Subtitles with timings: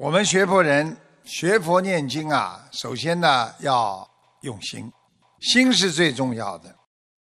[0.00, 4.90] 我们学佛人学佛念经啊，首先呢要用心，
[5.40, 6.74] 心是最重要的。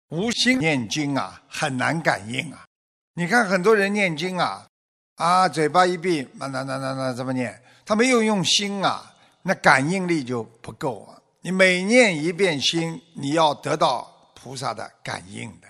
[0.10, 2.66] 无心念经啊，很难感应啊。
[3.14, 4.68] 你看很多人念经啊，
[5.16, 7.58] 啊，嘴巴一闭，那那那那那怎么念？
[7.86, 9.10] 他没有用心啊，
[9.44, 11.18] 那感应力就不够啊。
[11.40, 15.68] 你每念一遍心，你要得到菩萨的感应的。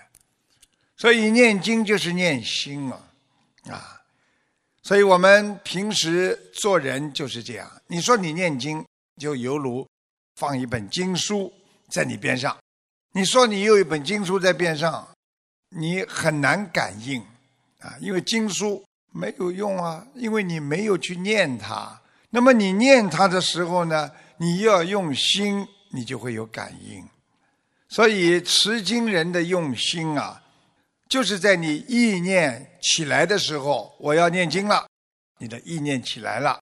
[0.98, 3.00] 所以念经就是念心啊，
[3.70, 3.95] 啊。
[4.86, 7.68] 所以我们平时做人就是这样。
[7.88, 8.86] 你说你念经，
[9.20, 9.84] 就犹如
[10.36, 11.52] 放一本经书
[11.90, 12.56] 在你边上；
[13.12, 15.08] 你说你有一本经书在边上，
[15.70, 17.20] 你很难感应
[17.80, 22.00] 啊，因为经书没有用啊，因为你没有去念它。
[22.30, 27.04] 那么你念它的时候呢，你要用心，你就会有感应。
[27.90, 30.44] 所以持经人的用心啊。
[31.10, 34.88] 就是在你意念起来的时候，我要念经了，
[35.40, 36.60] 你的意念起来了，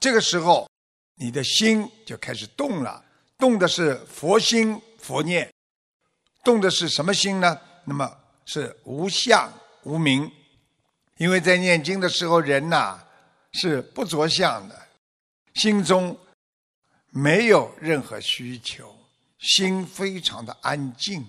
[0.00, 0.68] 这个时候
[1.16, 3.04] 你的心就开始动了，
[3.38, 5.48] 动的是佛心佛念，
[6.42, 7.60] 动的是什么心呢？
[7.84, 8.10] 那么
[8.46, 9.52] 是无相
[9.84, 10.30] 无名，
[11.18, 12.98] 因为在念经的时候，人呐
[13.52, 14.88] 是不着相的，
[15.54, 16.18] 心中
[17.10, 18.92] 没有任何需求，
[19.38, 21.24] 心非常的安静。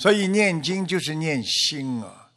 [0.00, 2.30] 所以念经就是念心啊，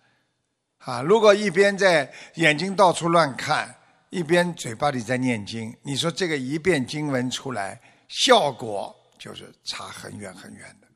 [0.79, 1.01] 啊！
[1.01, 3.73] 如果一边在眼睛到处乱看，
[4.09, 10.87] 一边嘴巴里在念经，你说这个一遍经文出来，效果就是差很远很远的。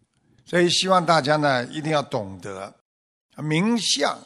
[0.45, 2.75] 所以希望大家呢一定要懂得，
[3.37, 4.19] 冥想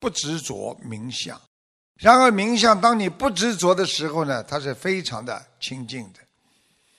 [0.00, 1.40] 不执着冥想，
[2.00, 6.18] 然而冥想当你不执着的时候呢，它是非常的清净的。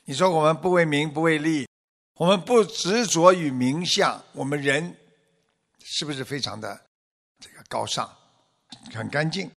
[0.06, 1.68] 你说我们不为名不为利。
[2.18, 4.96] 我们不执着于名相，我们人
[5.84, 6.80] 是不是非常的
[7.40, 8.12] 这个高尚、
[8.92, 9.52] 很干净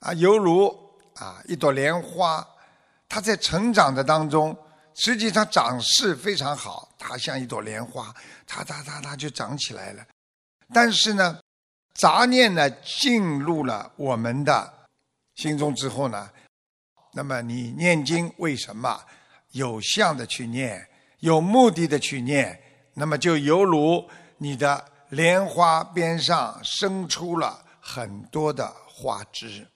[0.00, 0.12] 啊？
[0.14, 0.68] 犹如
[1.16, 2.46] 啊一朵莲花，
[3.08, 4.56] 它在成长的当中，
[4.94, 8.14] 实际上长势非常好，它像一朵莲花，
[8.46, 10.02] 它它它它就长起来了。
[10.72, 11.38] 但是呢，
[11.92, 14.72] 杂念呢进入了我们的
[15.34, 16.30] 心中之后呢，
[17.12, 18.98] 那么你念经为什么
[19.50, 20.88] 有相的去念？
[21.20, 22.60] 有目的的去念，
[22.94, 29.66] 那么就犹如你的莲花边上生出了很多的花枝，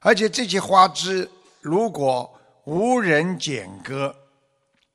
[0.00, 1.30] 而且这些花枝
[1.60, 4.14] 如果无人剪割，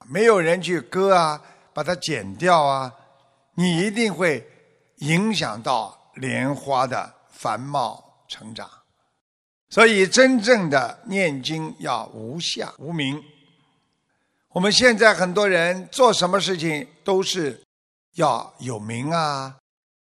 [0.08, 1.42] 没有人去割啊，
[1.74, 2.94] 把它剪掉啊，
[3.56, 4.48] 你一定会
[4.98, 8.68] 影响到莲花的繁茂成长。
[9.70, 13.22] 所以，真正的念经要无相无名。
[14.52, 17.62] 我们现在很多人做什么事情都是
[18.16, 19.56] 要有名啊、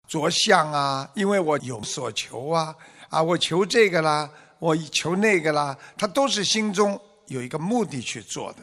[0.06, 2.76] 着相啊，因为我有所求啊，
[3.08, 4.28] 啊，我求这个啦，
[4.58, 8.58] 我求那个啦，他都是心中有一个目的去做的。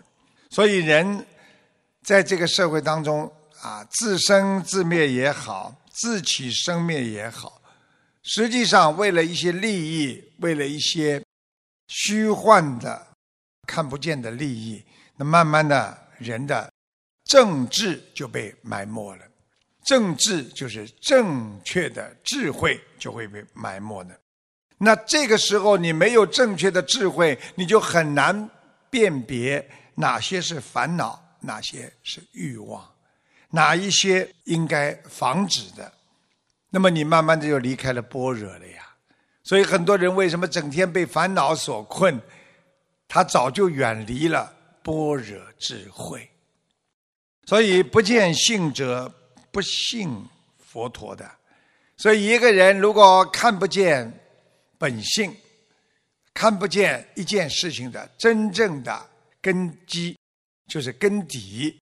[0.51, 1.25] 所以人
[2.03, 3.31] 在这个社会当中
[3.61, 7.59] 啊，自生自灭也好，自起生灭也好，
[8.21, 11.19] 实际上为了一些利益，为了一些
[11.87, 13.07] 虚幻的、
[13.65, 14.83] 看不见的利益。
[15.21, 16.73] 那慢慢的，人的
[17.25, 19.23] 政治就被埋没了。
[19.83, 24.19] 政治就是正确的智慧就会被埋没的。
[24.79, 28.49] 那这个时候，你没有正确的智慧，你就很难
[28.89, 32.83] 辨别哪些是烦恼，哪些是欲望，
[33.51, 35.93] 哪一些应该防止的。
[36.71, 38.87] 那么你慢慢的就离开了般若了呀。
[39.43, 42.19] 所以很多人为什么整天被烦恼所困？
[43.07, 44.51] 他早就远离了。
[44.83, 46.27] 般若智慧，
[47.45, 49.13] 所以不见性者
[49.51, 50.09] 不信
[50.57, 51.29] 佛陀的。
[51.97, 54.11] 所以一个人如果看不见
[54.79, 55.35] 本性，
[56.33, 59.07] 看不见一件事情的真正的
[59.39, 60.17] 根基，
[60.67, 61.79] 就是根底，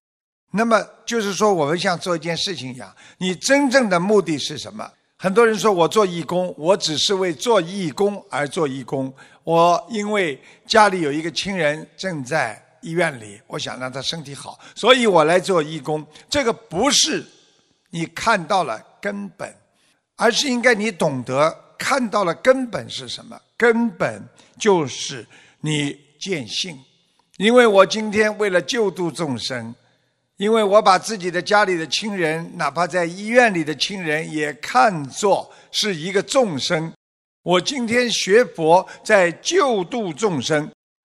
[0.52, 4.92] 那么就是说，我们像做一件事情一样，你真正的目的是什么？
[5.16, 9.10] 很多人说我做义工，我只是为做义工而做义工。
[9.44, 12.62] 我因为家里有一个亲人正在。
[12.80, 16.06] 医院里，我想让他身体好，所以我来做义工。
[16.28, 17.26] 这个不是
[17.90, 19.54] 你看到了根本，
[20.16, 23.40] 而是应该你懂得看到了根本是什么？
[23.56, 24.22] 根本
[24.58, 25.26] 就是
[25.60, 26.78] 你见性。
[27.36, 29.74] 因为我今天为了救度众生，
[30.36, 36.92] 因为我把自己的家里的亲人，哪怕在医院里的亲人，也看作是一个众生。
[37.42, 40.70] 我今天学佛，在救度众生。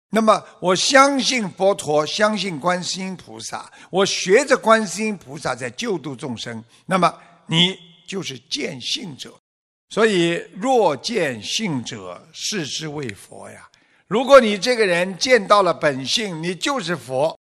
[0.10, 6.64] 那么，我相信佛陀，相信观世音菩萨，我学着观世音菩萨在救度众生。
[6.86, 7.14] 那么，
[7.46, 7.78] 你
[8.08, 9.34] 就是见性者。
[9.90, 13.68] 所以，若见性者，视之为佛呀。
[14.08, 17.38] 如果你这个人见到了本性，你就是佛。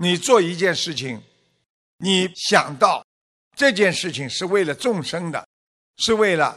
[0.00, 1.20] 你做一件事情，
[1.98, 3.04] 你想到
[3.56, 5.44] 这件事情是为了众生的，
[5.96, 6.56] 是为了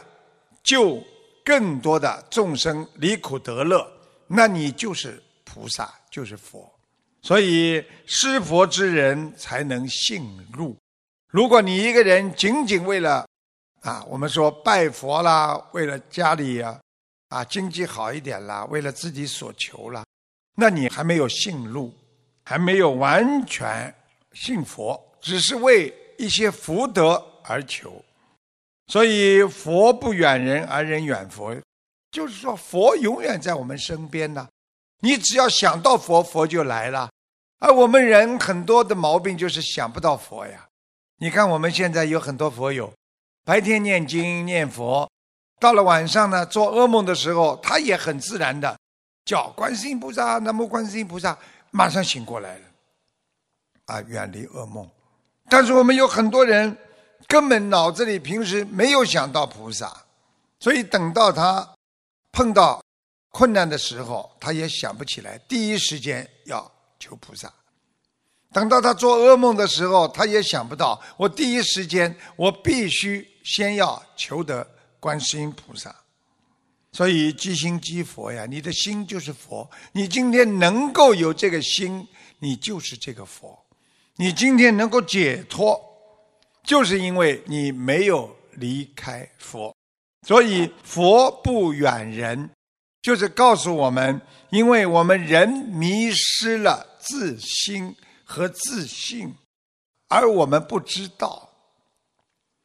[0.63, 1.03] 救
[1.43, 3.91] 更多的众生离苦得乐，
[4.27, 5.21] 那你就是
[5.53, 6.71] 菩萨，就是佛。
[7.21, 10.75] 所以施佛之人才能信入。
[11.27, 13.27] 如果你一个人仅仅为了
[13.81, 16.79] 啊，我们说拜佛啦，为了家里呀
[17.29, 20.05] 啊经济好一点啦，为了自己所求啦，
[20.55, 21.93] 那你还没有信入。
[22.43, 23.93] 还没有完全
[24.33, 28.03] 信佛，只是为一些福德而求，
[28.87, 31.55] 所以佛不远人，而人远佛。
[32.09, 34.45] 就是说，佛永远在我们身边呢。
[35.01, 37.09] 你只要想到佛，佛就来了。
[37.59, 40.67] 而我们人很多的毛病就是想不到佛呀。
[41.17, 42.91] 你看，我们现在有很多佛友，
[43.45, 45.07] 白天念经念佛，
[45.59, 48.75] 到了晚上呢，做噩梦的时候，他也很自然的
[49.25, 51.37] 叫观世音菩萨，南无观世音菩萨。
[51.73, 52.65] 马上醒过来了，
[53.85, 54.89] 啊，远离噩梦。
[55.49, 56.75] 但是我们有很多人
[57.27, 59.89] 根本脑子里平时没有想到菩萨，
[60.59, 61.67] 所以等到他
[62.31, 62.83] 碰到
[63.31, 67.51] 困难的时候，他也想不起来第一时间要求菩萨。
[68.53, 74.69] 等到他做噩梦的时候，他也想不到我第一时间我必须先要求得
[74.99, 75.95] 观世音菩萨。
[76.91, 79.69] 所以，即心即佛呀，你的心就是佛。
[79.93, 82.05] 你今天能够有这个心，
[82.39, 83.57] 你就是这个佛。
[84.17, 85.79] 你今天能够解脱，
[86.65, 89.73] 就是因为你没有离开佛。
[90.27, 92.49] 所以，佛不远人，
[93.01, 99.35] 就是告诉我们，因为我们人迷失了自心和自信，
[100.07, 101.49] 而我们不知道，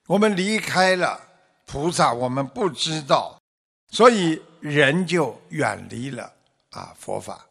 [0.07, 1.21] 我们离开了
[1.65, 3.41] 菩萨，我们不知道。
[3.89, 6.31] 所以人就远离了
[6.71, 7.47] 啊佛法，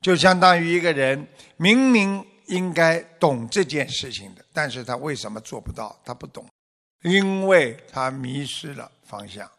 [0.00, 1.26] 就相当于一个人
[1.56, 5.94] 明明应该懂这件事情的，但是他为什么做不到？
[6.04, 6.48] 他不懂，
[7.02, 9.50] 因为他迷失了方向。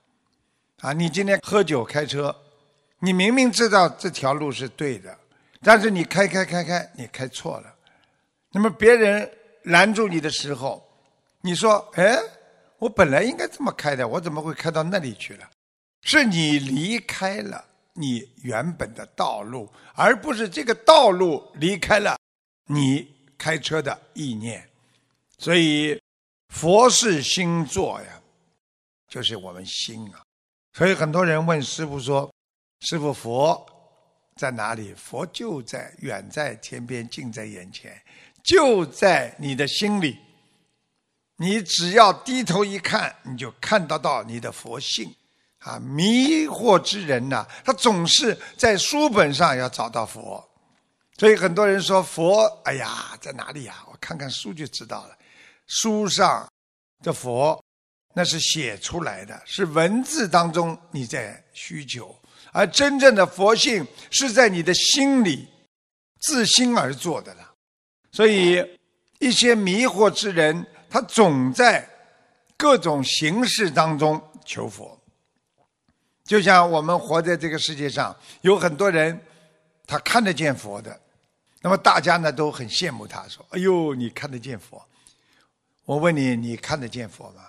[0.82, 2.36] 啊，你今天喝酒开车，
[3.00, 5.18] 你明明知道这条路是对的，
[5.62, 7.76] 但是你开开开开，你开错了。
[8.52, 9.30] 那么别人
[9.64, 10.86] 拦住你的时候，
[11.42, 12.18] 你说：“哎，
[12.78, 15.50] 我本来应该这么开的，我怎么会开到那里去了？”
[16.04, 22.18] 是你离开了你原本的道路，而不是这个道路离开了
[22.68, 23.08] 你
[23.38, 24.68] 开车的意念。
[25.38, 26.00] 所以，
[26.50, 28.22] 佛是心座呀，
[29.08, 30.25] 就是我们心啊。
[30.76, 32.30] 所以很多人问师傅说
[32.82, 33.66] ：“师傅，佛
[34.36, 37.98] 在哪里？”佛就在远在天边，近在眼前，
[38.44, 40.20] 就在你的心里。
[41.38, 45.10] 你只要低头一看，你就看得到你的佛性。
[45.60, 50.46] 啊，迷惑之人呐，他总是在书本上要找到佛，
[51.18, 53.84] 所以很多人说佛，哎呀，在哪里呀？
[53.90, 55.18] 我看看书就知道了。
[55.68, 56.48] 书上
[57.02, 57.65] 的佛，
[58.18, 62.18] 那是写出来的，是文字当中你在需求，
[62.54, 65.46] 而真正的佛性是在你的心里
[66.22, 67.52] 自心而做的了。
[68.14, 68.66] 所以
[69.20, 71.86] 一些迷惑之人，他总在
[72.56, 74.98] 各种形式当中求佛。
[76.24, 79.20] 就像我们活在这个世界上，有很多人，
[79.86, 80.98] 他看得见佛的，
[81.62, 84.82] 那么大家呢都很羡慕他，说：“哎呦，你看得见佛？”
[85.84, 87.44] 我问你，你看得见佛吗？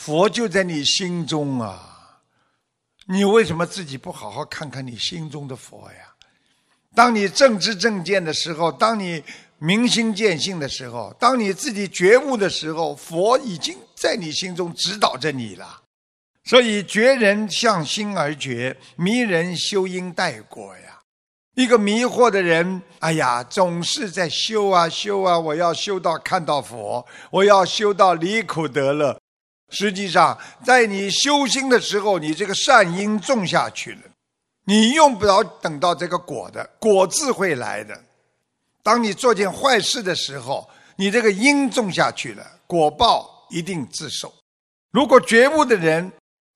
[0.00, 2.22] 佛就在你心中啊，
[3.06, 6.14] 你为什么自己不好好看看你心中的佛呀？
[6.94, 9.22] 当你正知正见的时候，当你
[9.58, 15.82] 明心见性的时候，当你自己觉悟的时候，佛已经在你心中指导着你了。
[16.44, 20.98] 所以觉人向心而觉，迷人修因待果呀。
[21.56, 29.20] 一个迷惑的人，哎呀，总是在修啊修啊，我要修到看到佛，我要修到离苦得乐。
[29.70, 34.00] 实际上，在你修心的时候，你这个善因种下去了，
[34.64, 37.98] 你用不着等到这个果的果自会来的。
[38.82, 44.32] 当你做件坏事的时候，你这个因种下去了，果报一定自受。
[44.90, 46.10] 如果觉悟的人，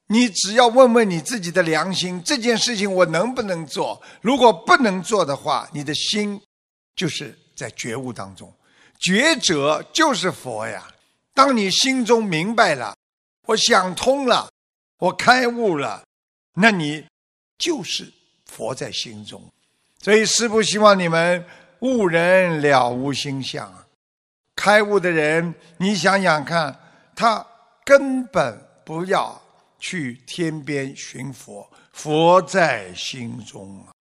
[0.08, 4.00] 你只要问问你自己的良心，这件事情我能不能做？
[4.20, 6.40] 如果不能做的话，你的心
[6.96, 8.52] 就是在觉悟当中，
[9.00, 10.86] 觉者就是佛呀。
[11.32, 12.94] 当你心中明白了，
[13.46, 14.50] 我想通了，
[14.98, 16.04] 我开悟了，
[16.54, 17.06] 那你
[17.58, 18.12] 就是
[18.46, 19.42] 佛在心中。
[19.98, 21.44] 所以师父希望你们
[21.80, 23.72] 悟人了无心相。
[24.54, 26.78] 开悟的人，你想想看，
[27.16, 27.46] 他
[27.84, 29.40] 根本不要。
[29.80, 33.92] 去天边寻佛，佛在心中啊。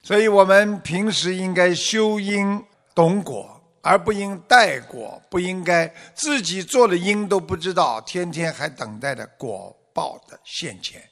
[0.00, 11.02] 所以我们平时应该修因懂果，而不应待果，不应该自己做了因都不知道，天天还等待着果报的现前。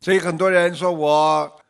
[0.00, 1.60] 所以很多人说我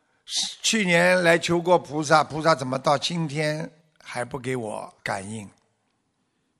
[0.63, 3.69] 去年来求过菩萨，菩萨怎么到今天
[4.03, 5.47] 还不给我感应？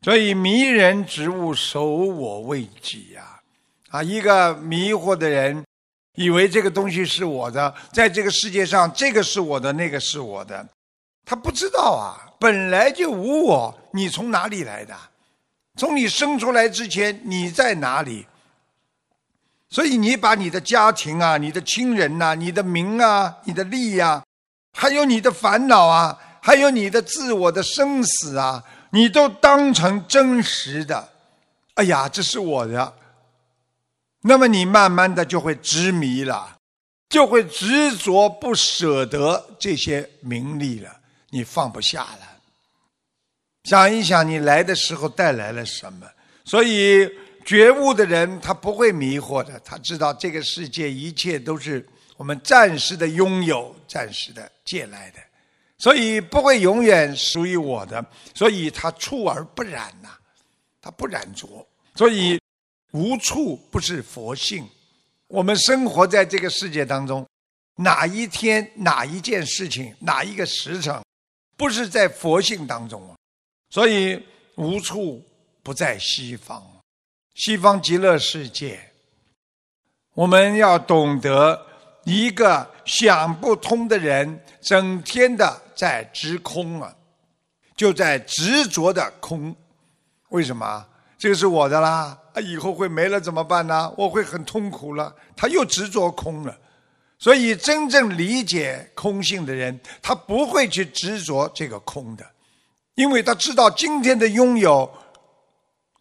[0.02, 3.40] 所以迷人植物，守我未己呀！
[3.90, 5.66] 啊，一个迷惑的人，
[6.16, 10.68] 以为这个东西是我的，在这个世界上，这个是我的，那个是我的，
[11.26, 14.96] 他不知道啊，本来就无我，你从哪里来的？
[15.76, 18.26] 从你生出来之前，你在哪里？
[19.70, 24.24] 所以你把你的家庭啊、你的亲人呐、你的名啊、你的利呀，
[24.74, 28.64] 还有你的烦恼啊，还有你的自我的生死啊。
[28.92, 31.10] 你都当成真实的，
[31.76, 32.96] 哎呀，这是我的。
[34.22, 36.58] 那么你慢慢的就会执迷了，
[37.08, 40.99] 就会执着不舍得这些名利了，
[41.30, 42.38] 你放不下了。
[43.64, 46.08] 想一想，你来的时候带来了什么？
[46.46, 47.10] 所以
[47.46, 55.20] 觉悟的人他不会迷惑的，他知道这个世界一切都是我们暂时的拥有，暂时的借来的。
[55.78, 60.10] 所以不会永远属于我的，所以他处而不染呐，
[60.82, 61.48] 他不染着，
[61.96, 62.38] 所以
[62.92, 64.68] 无处不是佛性。
[65.28, 67.26] 我们生活在这个世界当中，
[67.76, 71.02] 哪一天哪一件事情哪一个时辰，
[71.60, 73.18] 不是在佛性当中啊？
[73.70, 74.26] 所以
[74.56, 75.22] 无处
[75.62, 76.66] 不在西方，
[77.36, 78.80] 西方极乐世界，
[80.14, 81.66] 我们要懂得。
[82.06, 86.96] 一个想不通的人，整天的在执空啊，
[87.76, 89.54] 就在执着的空。
[90.30, 90.88] 为什么？
[91.18, 93.94] 这个是我的啦，啊，以后会没了怎么办呢？
[93.98, 95.14] 我会很痛苦了。
[95.36, 96.58] 他又执着空了。
[97.20, 102.26] 所以，真正理解空性的人，他不会去执着这个空的，
[102.96, 104.92] 因为他知道今天的拥有，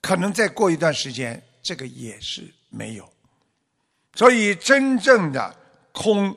[0.00, 3.06] 可能再过一段时间，这个也是没有。
[4.14, 5.54] 所以，真正的。
[5.90, 6.36] 空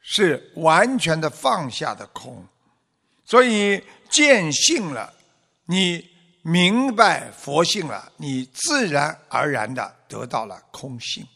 [0.00, 2.42] 是完全的放下的空，
[3.26, 5.12] 所以见性了，
[5.66, 6.08] 你
[6.40, 11.26] 明白佛性了，你自然而然的得到了空性。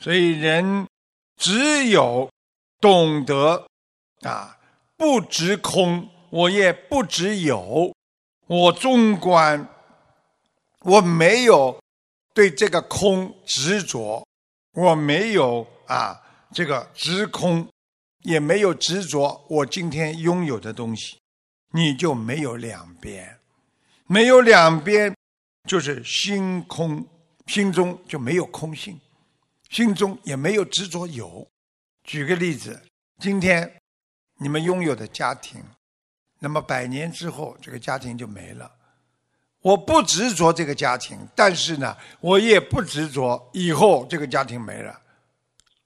[0.00, 0.88] 所以人
[1.36, 2.30] 只有
[2.80, 3.66] 懂得
[4.22, 4.58] 啊，
[4.96, 7.94] 不执空，我也不执有，
[8.46, 9.68] 我纵观，
[10.80, 11.80] 我没有
[12.34, 14.26] 对这个空执着，
[14.72, 15.66] 我没有。
[15.86, 16.20] 啊，
[16.52, 17.64] 这个执空，
[18.24, 21.16] 也没有执着我今天拥有的东西，
[21.74, 23.38] 你就没有两边，
[24.08, 25.14] 没有两边，
[25.68, 27.06] 就是心空，
[27.46, 29.00] 心中就没有空性，
[29.70, 31.46] 心中也没有执着有。
[32.04, 32.80] 举个例子，
[33.18, 33.80] 今天
[34.38, 35.62] 你们拥有的家庭，
[36.38, 38.70] 那么百年之后，这个家庭就没了。
[39.62, 45.00] 我不执着这个家庭，但是呢，我也不执着以后这个家庭没了。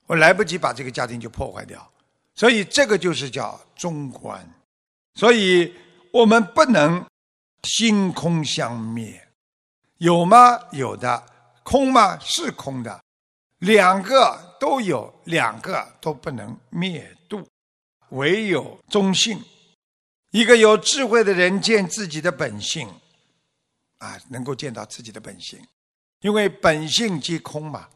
[0.06, 1.90] 我来不及把这个家庭就破坏掉，
[2.34, 4.44] 所以这个就是叫中观，
[5.14, 5.72] 所以
[6.12, 7.06] 我们不能
[7.62, 9.28] 心空相灭，
[9.98, 10.58] 有吗？
[10.72, 11.24] 有的，
[11.62, 12.18] 空吗？
[12.18, 13.02] 是空的，
[13.60, 17.46] 两个都有，两个都不能灭度，
[18.10, 19.42] 唯有中性。
[20.32, 22.88] 一个有智慧的人见自己的本性，
[23.98, 25.58] 啊，能够见到自己的本性，
[26.20, 27.88] 因为本性即空嘛。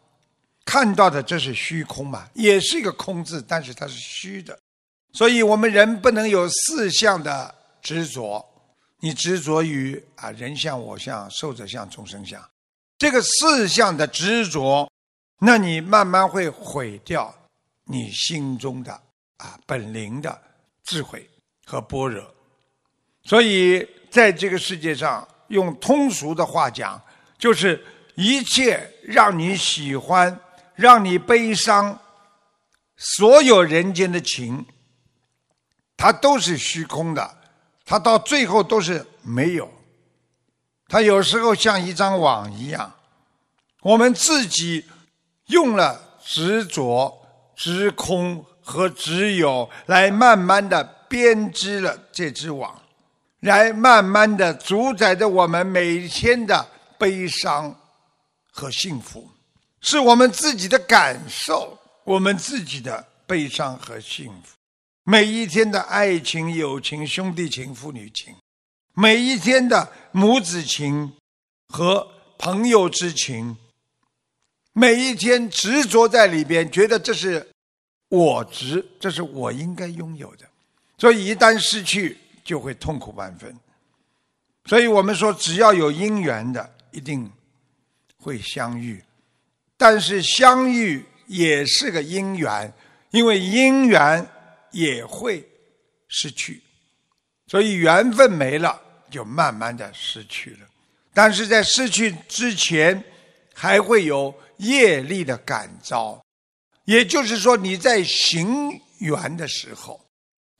[0.65, 4.59] 看到的这是虚空嘛，也是一个空字，但是它是虚的，
[5.13, 8.45] 所以我们人不能有四相的执着。
[9.01, 12.43] 你执着于啊人相、我相、寿者相、众生相，
[12.97, 14.91] 这个四相的执着，
[15.39, 17.35] 那你慢慢会毁掉
[17.85, 18.93] 你心中的
[19.37, 20.43] 啊本灵的
[20.85, 21.29] 智慧
[21.65, 22.35] 和般若。
[23.25, 27.01] 所以在这个世界上，用通俗的话讲，
[27.39, 30.41] 就是一切让你喜欢。
[30.77, 31.97] 让你悲伤，
[32.97, 34.67] 所有人间的情，
[35.97, 37.39] 它都是虚空的，
[37.85, 39.73] 它到最后都是没有。
[40.89, 42.93] 它有时候像一张网一样，
[43.83, 44.85] 我们自己
[45.47, 47.13] 用了执着、
[47.55, 52.81] 执空和执有来慢慢的编织了这只网，
[53.41, 56.67] 来慢慢的主宰着我们每天的
[56.99, 57.75] 悲伤
[58.51, 59.29] 和幸福。
[59.81, 64.57] 是我们自己的感受，我们自己的悲伤和幸福，
[65.05, 68.35] 每一天的爱情、友情、兄弟情、父女情，
[68.95, 71.13] 每一天的母子情
[71.69, 72.09] 和
[72.39, 73.55] 朋友之情，
[74.75, 77.47] 每一天执着在里边，觉得这是
[78.09, 80.45] 我值，这是我应该拥有的，
[80.99, 83.57] 所以一旦失去，就会痛苦万分。
[84.67, 87.31] 所以我们说，只要有因缘的，一定
[88.17, 89.01] 会相遇，
[89.77, 92.73] 但是相遇也是个因缘，
[93.11, 94.27] 因为因缘
[94.73, 95.49] 也会
[96.09, 96.61] 失去，
[97.47, 100.67] 所以缘分没了，就慢慢的失去了。
[101.13, 103.01] 但是在失去之前，
[103.55, 106.23] 还会有业力的感召，
[106.85, 110.01] 也就是说，你在行缘的时候，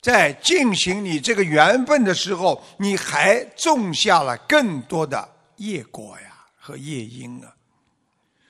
[0.01, 7.53] 在进行你这个缘分的时候，你还种下了更多的业果呀和业因啊。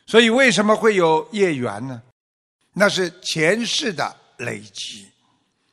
[0.05, 2.01] 所以，为什么会有业缘呢？
[2.73, 5.07] 那是前世的累积。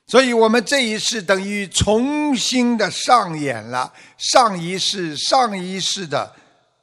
[0.07, 6.35] 所以我们这一世等于重新的上演了上一世、上一世的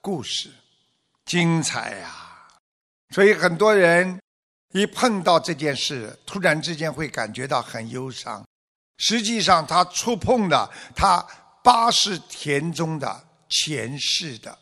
[0.01, 0.49] 故事，
[1.25, 2.28] 精彩呀！
[3.13, 4.19] 所以很多人
[4.73, 8.45] 一碰到这件事，突然之间会感觉到很忧伤。
[8.97, 11.25] 实际上，他触碰了他
[11.63, 14.57] 八世田中的前世的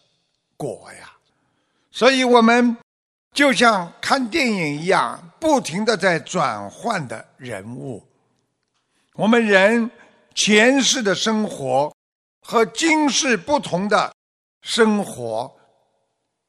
[0.55, 1.11] 果呀。
[1.91, 2.77] 所以我们
[3.33, 8.07] 就像看电影一样，不停的在转换的人物。
[9.13, 9.89] 我们人
[10.35, 11.91] 前世的生活
[12.41, 14.13] 和今世不同的
[14.61, 15.56] 生活，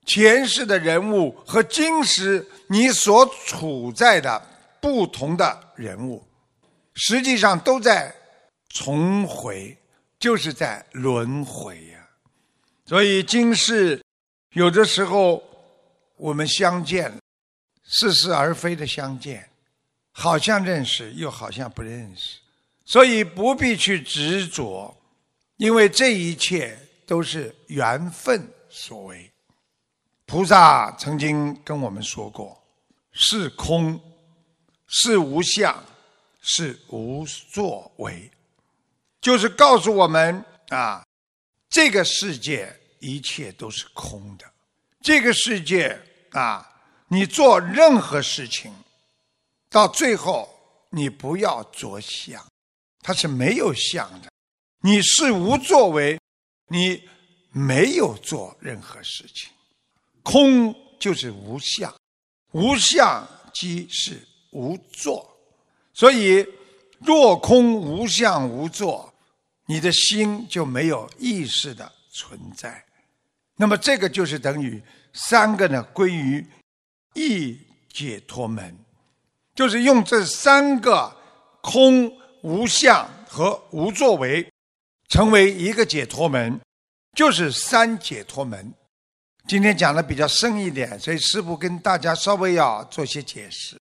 [0.09, 4.43] 前世的人物和今世你所处在的
[4.81, 6.27] 不同的人物，
[6.95, 8.13] 实际上都在
[8.71, 9.77] 重回，
[10.19, 12.09] 就是在轮回呀。
[12.87, 14.03] 所以今世
[14.55, 15.43] 有的时候
[16.17, 17.13] 我们相见，
[17.85, 19.47] 似是而非的相见，
[20.13, 22.39] 好像认识，又好像不认识。
[22.87, 24.97] 所以不必去执着，
[25.59, 29.31] 因为这一切都是缘分所为。
[30.29, 32.63] 菩萨曾经跟我们说过
[33.13, 33.99] ：“是空，
[34.87, 35.83] 是无相，
[36.43, 38.31] 是无作为。”
[39.23, 41.03] 就是告诉我们啊，
[41.71, 44.45] 这个世界一切都是空的。
[45.01, 45.99] 这个世界
[46.33, 48.71] 啊，你做任何事情，
[49.71, 50.47] 到最后
[50.91, 52.45] 你不要着相。
[53.01, 54.31] 它是没有相的，
[54.83, 56.21] 你是无作为，
[56.67, 57.09] 你
[57.51, 59.51] 没有做任何事情，
[60.23, 61.95] 空就是无相，
[62.53, 64.21] 无相即是
[64.53, 65.29] 无作，
[65.95, 66.47] 所以
[66.99, 69.13] 若空无相无作，
[69.67, 72.85] 你的心就没有意识的存在，
[73.57, 76.47] 那么这个就是等于三个呢归于
[77.15, 77.59] 一
[77.93, 78.77] 解脱门，
[79.55, 81.17] 就是用这三个
[81.63, 82.17] 空。
[82.43, 84.49] 无相和无作为，
[85.09, 86.61] 成为一个解脱门，
[87.17, 88.73] 就是三解脱门。
[89.49, 93.81] 今天讲的比较深一点，所以师父跟大家稍微要做些解释。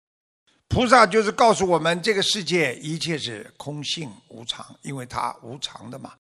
[0.70, 6.14] 菩萨就是告诉我们，这个世界一切是空性无常，因为它无常的嘛，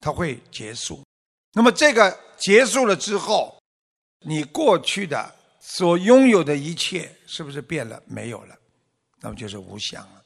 [0.00, 1.02] 它会结束。
[1.54, 3.58] 那么这个结束了之后，
[4.26, 8.02] 你过去的所拥有的一切是不是变了？
[8.04, 8.54] 没有了，
[9.22, 10.22] 那么就是无相了。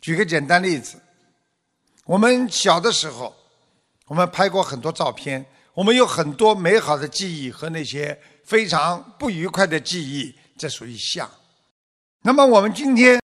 [0.00, 1.00] 举个简单例子，
[2.04, 3.34] 我们小的时候，
[4.06, 5.44] 我们拍过很多照片，
[5.76, 11.30] 我们有很多美好的记忆和那些非常不愉快的记忆，这属于相。
[12.22, 13.20] 那么我们今天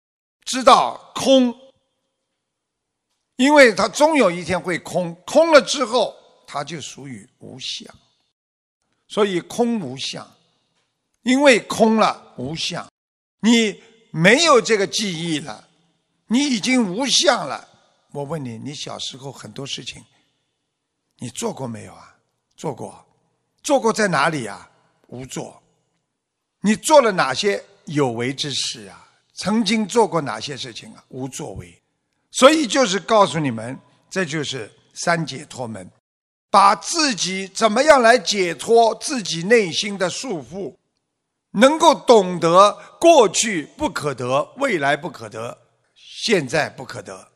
[0.45, 1.53] 知道空，
[3.35, 6.15] 因为它终有一天会空，空了之后
[6.47, 7.93] 它就属于无相，
[9.09, 10.25] 所以空无相，
[11.23, 12.89] 因为空了无相，
[13.41, 15.67] 你没有这个记忆了。
[16.27, 17.67] 你已经无相了。
[18.11, 20.01] 我问你，你小时候很多事情，
[21.17, 22.13] 你做过没有啊？
[22.57, 23.05] 做过，
[23.63, 24.69] 做过在哪里啊？
[25.07, 25.61] 无做。
[26.61, 29.07] 你做了哪些有为之事啊？
[29.35, 31.03] 曾经做过哪些事情啊？
[31.09, 31.79] 无作为。
[32.31, 35.89] 所以就是告诉你们，这就是三解脱门，
[36.49, 40.75] 把自己怎么样来解脱自己内心的束缚，
[41.51, 45.55] 能够懂得过去不可得，未来不可得。
[45.95, 47.27] 现在不可得，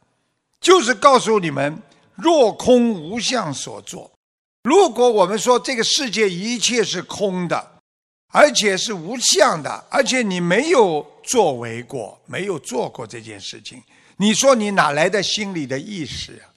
[0.60, 1.82] 就是告诉你们：
[2.16, 4.12] 若空无相所作。
[4.64, 7.82] 如果我们说这个世界一切是空的，
[8.32, 13.82] 而且是无相的，而且你没有作为过，没有做过这件事情，
[14.18, 16.51] 你说你哪来的心理的意识啊？